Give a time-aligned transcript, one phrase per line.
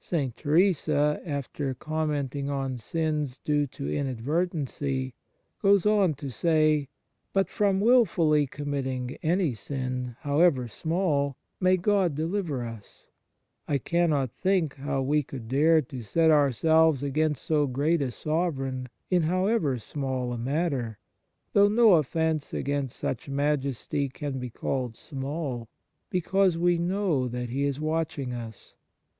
[0.00, 0.36] St.
[0.36, 5.14] Teresa, after com menting on sins due to inadvertency,
[5.62, 6.88] goes on to say:"
[7.32, 13.06] But from wilfully committing any sin, however small, may God deliver us!
[13.68, 18.88] I cannot think how we could dare to set ourselves against so great a Sovereign,
[19.08, 20.98] in however small a matter,
[21.52, 25.68] though no offence against such majesty can be called small,
[26.10, 28.74] because we know that He is watching us.